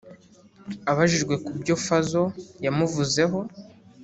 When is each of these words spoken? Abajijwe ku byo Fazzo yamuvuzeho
Abajijwe 0.91 1.33
ku 1.43 1.51
byo 1.61 1.75
Fazzo 1.85 2.23
yamuvuzeho 2.65 3.39